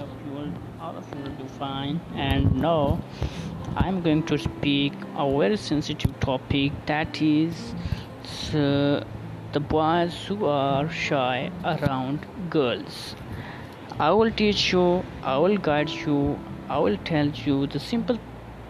[0.00, 2.00] All of you will be fine.
[2.14, 3.00] And now
[3.76, 7.74] I'm going to speak a very sensitive topic, that is
[8.52, 13.16] the boys who are shy around girls.
[13.98, 18.18] I will teach you, I will guide you, I will tell you the simple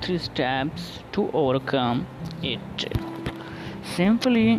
[0.02, 2.06] 3 steps to overcome
[2.42, 2.86] it.
[3.94, 4.58] Simply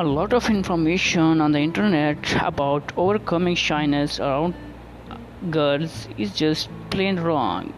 [0.00, 5.22] a lot of information on the internet about overcoming shyness around
[5.54, 5.94] girls
[6.24, 7.70] is just plain wrong.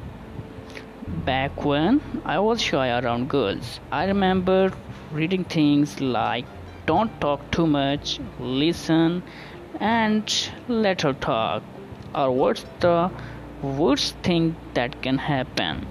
[1.29, 3.69] Back when I was shy around girls,
[4.01, 4.73] I remember
[5.21, 6.49] reading things like
[6.87, 9.23] don't talk too much, listen
[9.79, 10.35] and
[10.67, 11.63] let her talk,
[12.17, 13.13] or what's the
[13.63, 15.87] worst thing that can happen.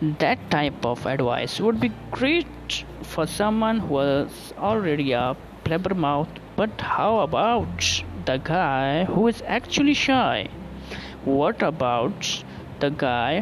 [0.00, 6.80] That type of advice would be great for someone who was already a blabbermouth, but
[6.80, 10.50] how about the guy who is actually shy?
[11.24, 12.44] What about
[12.78, 13.40] the guy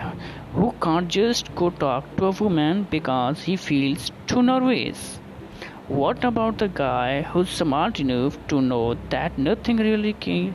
[0.54, 5.20] who can't just go talk to a woman because he feels too nervous?
[5.88, 10.52] What about the guy who's smart enough to know that nothing really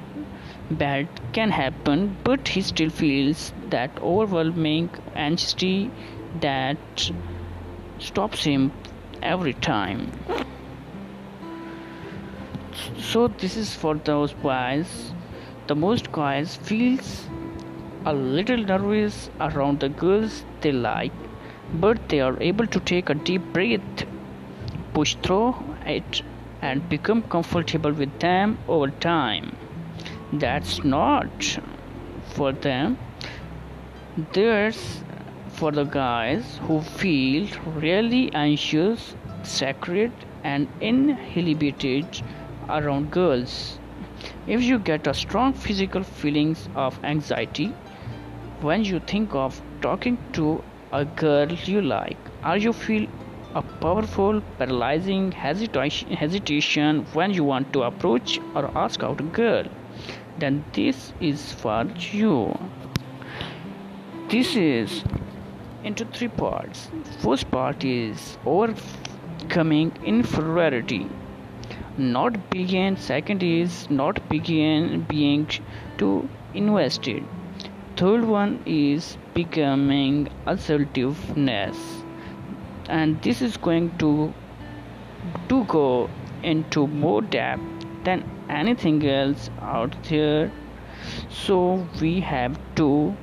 [0.72, 5.92] bad can happen, but he still feels that overwhelming anxiety
[6.40, 7.12] that
[8.00, 8.72] stops him
[9.22, 10.12] every time.
[12.98, 14.90] So this is for those guys.
[15.67, 17.28] The most guys feels
[18.06, 21.14] a little nervous around the girls they like,
[21.73, 24.06] but they are able to take a deep breath,
[24.94, 26.22] push through it,
[26.62, 29.58] and become comfortable with them over time.
[30.40, 31.62] That's not
[32.28, 32.98] for them.
[34.31, 35.02] There's
[35.50, 40.14] for the guys who feel really anxious, sacred,
[40.45, 42.23] and inhibited
[42.70, 43.78] around girls.
[44.48, 47.73] If you get a strong physical feelings of anxiety
[48.61, 50.64] when you think of talking to
[50.94, 53.05] a girl you like, or you feel
[53.54, 59.66] a powerful, paralyzing hesitation when you want to approach or ask out a girl,
[60.42, 61.82] then this is for
[62.20, 62.36] you.
[64.33, 65.02] This is
[65.89, 66.89] into three parts.
[67.23, 68.23] First part is
[68.54, 71.04] overcoming inferiority.
[71.98, 72.98] Not begin.
[73.11, 75.48] Second is not begin being
[75.98, 76.30] too
[76.61, 77.67] invested.
[78.02, 80.16] Third one is becoming
[80.54, 81.83] assertiveness,
[82.99, 84.33] and this is going to
[85.49, 86.10] go
[86.55, 87.60] into more depth
[88.04, 90.52] than anything else out there.
[91.30, 91.60] So
[91.99, 93.16] we have to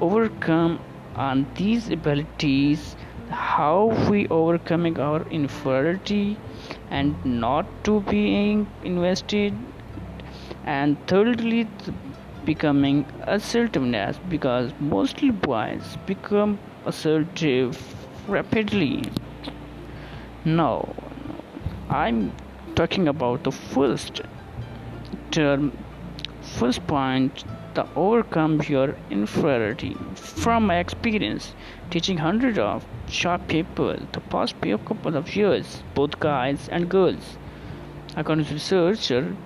[0.00, 0.80] overcome
[1.14, 2.96] on these abilities.
[3.30, 6.38] How we overcoming our inferiority
[6.90, 9.52] and not to being invested,
[10.64, 11.68] and thirdly
[12.46, 17.76] becoming assertiveness, because mostly boys become assertive
[18.28, 19.02] rapidly.
[20.46, 20.88] Now
[21.90, 22.32] I'm
[22.78, 24.20] talking about the first
[25.32, 25.70] term,
[26.58, 27.42] first point,
[27.74, 29.94] the overcome your inferiority.
[30.44, 31.52] From my experience
[31.90, 37.36] teaching hundreds of sharp people the past few couple of years, both guys and girls,
[38.16, 39.36] according to researcher,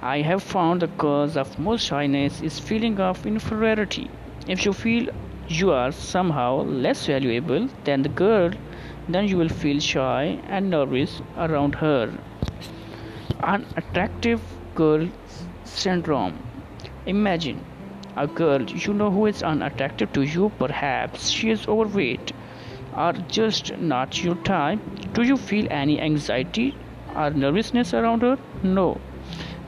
[0.00, 4.10] I have found the cause of most shyness is feeling of inferiority.
[4.46, 5.10] If you feel
[5.48, 8.50] you are somehow less valuable than the girl,
[9.08, 12.06] then you will feel shy and nervous around her.
[13.40, 14.40] Unattractive
[14.74, 15.08] girl
[15.62, 16.36] syndrome.
[17.06, 17.64] Imagine
[18.16, 20.50] a girl you know who is unattractive to you.
[20.58, 22.32] Perhaps she is overweight
[22.96, 24.80] or just not your type.
[25.12, 26.76] Do you feel any anxiety
[27.14, 28.36] or nervousness around her?
[28.64, 29.00] No,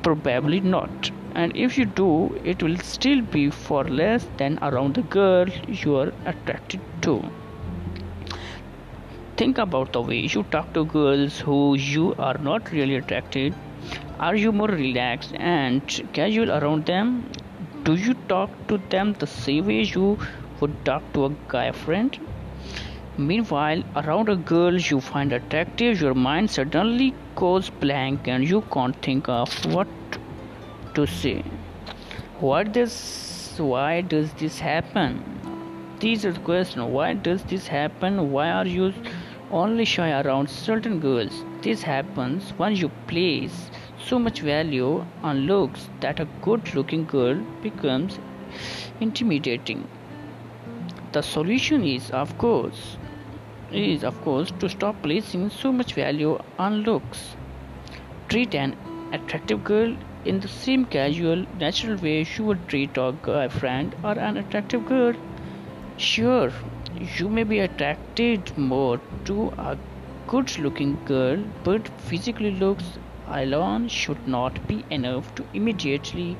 [0.02, 1.10] probably not.
[1.36, 5.96] And if you do, it will still be for less than around the girl you
[5.96, 7.22] are attracted to.
[9.36, 13.54] Think about the way you talk to girls who you are not really attracted
[14.26, 17.30] are you more relaxed and casual around them?
[17.84, 22.18] Do you talk to them the same way you would talk to a guy friend?
[23.16, 29.02] Meanwhile, around a girl you find attractive, your mind suddenly goes blank and you can't
[29.10, 30.20] think of what
[30.92, 31.42] to say.
[32.40, 35.18] Why does this happen?
[35.98, 36.90] These are the questions.
[36.98, 38.24] Why does this happen?
[38.36, 38.92] Why are you
[39.50, 41.44] only shy around certain girls?
[41.62, 43.68] This happens when you place
[44.08, 48.18] so much value on looks that a good-looking girl becomes
[49.00, 49.86] intimidating.
[51.12, 52.96] The solution is of course
[53.72, 57.36] to stop placing so much value on looks.
[58.28, 58.76] Treat an
[59.12, 59.94] attractive girl
[60.24, 65.14] in the same casual, natural way you would treat a girlfriend or an attractive girl.
[65.96, 66.52] Sure,
[67.18, 69.78] you may be attracted more to a
[70.28, 72.98] good-looking girl, but physically looks
[73.32, 76.36] Alone should not be enough to immediately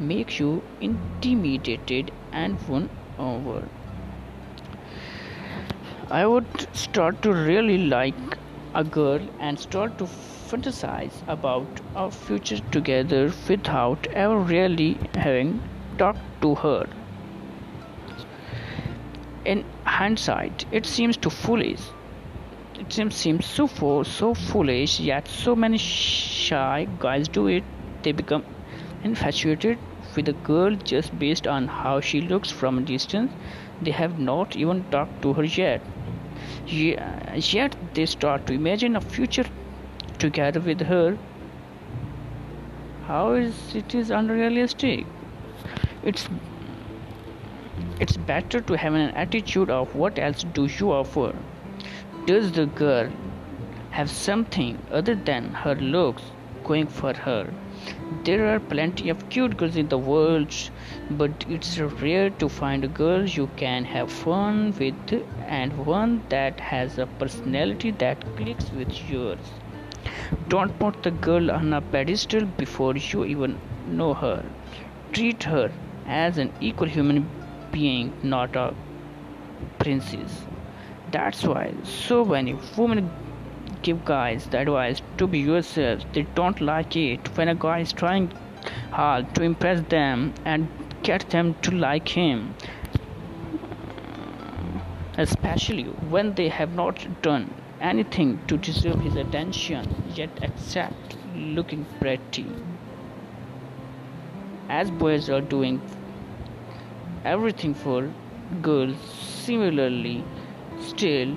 [0.00, 3.68] make you intimidated and won over.
[6.10, 8.38] I would start to really like
[8.74, 10.06] a girl and start to
[10.50, 15.50] fantasize about our future together without ever really having
[15.98, 16.88] talked to her.
[19.44, 21.92] In hindsight, it seems too foolish
[22.76, 23.68] it seems so
[24.34, 27.62] foolish, yet so many shy guys do it.
[28.02, 28.44] They become
[29.04, 29.78] infatuated
[30.16, 33.30] with a girl just based on how she looks from a distance.
[33.80, 35.82] They have not even talked to her yet.
[36.66, 39.46] Yet they start to imagine a future
[40.18, 41.16] together with her.
[43.06, 45.06] How is it is unrealistic?
[46.02, 46.28] It's
[48.26, 51.34] better to have an attitude of what else do you offer.
[52.28, 53.08] Does the girl
[53.94, 56.28] have something other than her looks
[56.68, 57.42] going for her?
[58.28, 60.56] There are plenty of cute girls in the world,
[61.18, 65.12] but it's rare to find a girl you can have fun with
[65.58, 69.52] and one that has a personality that clicks with yours.
[70.48, 73.58] Don't put the girl on a pedestal before you even
[74.00, 74.40] know her.
[75.12, 75.70] Treat her
[76.24, 77.30] as an equal human
[77.78, 78.66] being, not a
[79.84, 80.42] princess.
[81.14, 83.08] That's why so many women
[83.82, 86.06] give guys the advice to be yourselves.
[86.12, 88.32] They don't like it when a guy is trying
[88.90, 90.66] hard to impress them and
[91.04, 92.56] get them to like him,
[95.16, 95.84] especially
[96.14, 97.48] when they have not done
[97.80, 102.46] anything to deserve his attention yet except looking pretty,
[104.68, 105.80] as boys are doing
[107.36, 108.10] everything for
[108.62, 109.14] girls.
[109.44, 110.24] Similarly,
[110.80, 111.36] Still,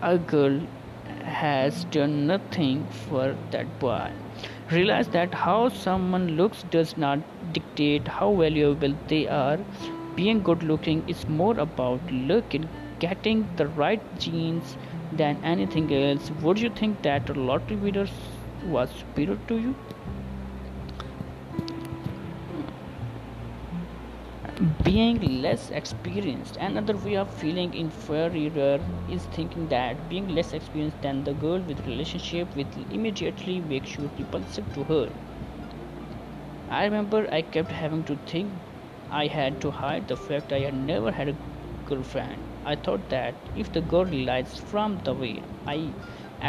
[0.00, 0.60] a girl
[1.22, 4.10] has done nothing for that boy.
[4.70, 7.18] Realize that how someone looks does not
[7.52, 9.58] dictate how valuable they are.
[10.14, 12.68] Being good looking is more about look and
[13.00, 14.78] getting the right genes
[15.12, 16.30] than anything else.
[16.40, 18.06] Would you think that a lottery winner
[18.72, 19.76] was superior to you?
[24.86, 26.56] being less experienced.
[26.66, 28.80] Another way of feeling inferior
[29.10, 34.08] is thinking that being less experienced than the girl with relationship will immediately make you
[34.18, 35.08] repulsive to her.
[36.70, 38.52] I remember I kept having to think
[39.10, 41.36] I had to hide the fact I had never had a
[41.86, 42.46] girlfriend.
[42.64, 45.76] I thought that if the girl realized from the way I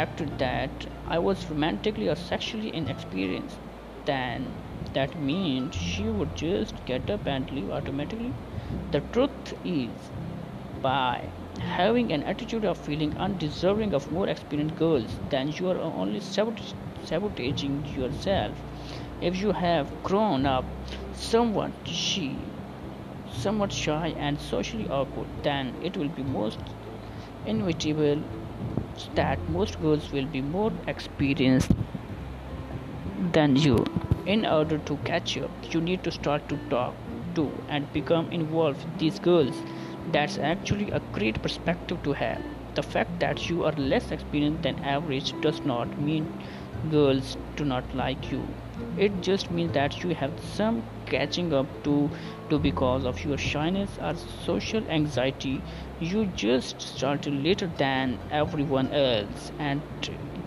[0.04, 0.86] acted that
[1.16, 3.56] I was romantically or sexually inexperienced,
[4.10, 4.46] then
[4.96, 8.30] that means she would just get up and leave automatically.
[8.92, 10.06] The truth is,
[10.86, 16.20] by having an attitude of feeling undeserving of more experienced girls, then you are only
[16.28, 18.60] sabotaging yourself.
[19.20, 20.64] If you have grown up
[21.12, 22.36] somewhat shy
[24.28, 26.60] and socially awkward, then it will be most
[27.46, 28.22] inevitable
[29.14, 31.70] that most girls will be more experienced
[33.32, 33.86] than you.
[34.32, 36.96] In order to catch up, you need to start to talk
[37.36, 39.62] to and become involved with these girls.
[40.12, 42.42] That's actually a great perspective to have.
[42.74, 46.26] The fact that you are less experienced than average does not mean
[46.90, 48.42] girls do not like you.
[48.98, 52.10] It just means that you have some catching up to
[52.50, 54.14] do because of your shyness or
[54.50, 55.58] social anxiety.
[56.00, 59.82] You just started later than everyone else, and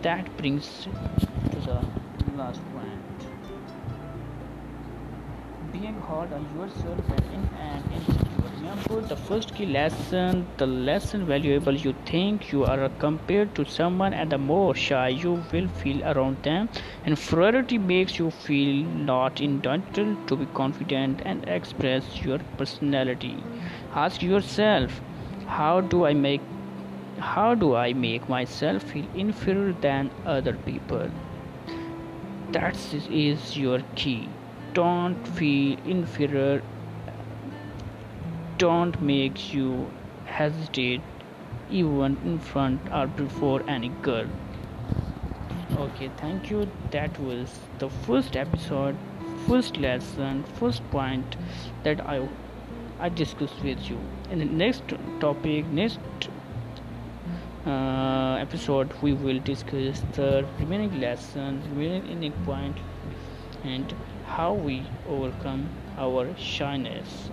[0.03, 1.81] that brings to the
[2.43, 2.89] last one.
[5.83, 7.85] God on yourself and
[8.39, 13.63] for example, the first key lesson, the less valuable you think you are compared to
[13.65, 16.69] someone, and the more shy you will feel around them.
[17.07, 23.35] Inferiority makes you feel not entitled to be confident and express your personality.
[23.93, 24.91] Ask yourself,
[25.47, 26.41] how do I make
[28.29, 31.07] myself feel inferior than other people?
[32.51, 34.29] That is your key.
[34.73, 36.63] Don't feel inferior.
[38.57, 39.91] Don't make you
[40.25, 41.01] hesitate
[41.69, 44.27] even in front or before any girl.
[45.85, 46.67] Okay, thank you.
[46.91, 48.95] That was the first episode,
[49.47, 51.35] first lesson, first point
[51.83, 53.99] that I discussed with you.
[54.29, 56.29] In the next topic, next
[57.65, 62.77] uh, episode, we will discuss the remaining lesson, remaining point,
[63.65, 63.93] and
[64.37, 67.29] how we overcome our shyness.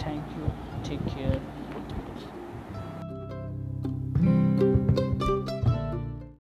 [0.00, 0.52] Thank you.
[0.82, 1.40] Take care.